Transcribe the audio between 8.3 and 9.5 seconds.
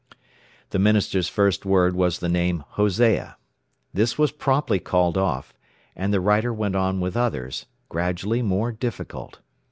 more difficult.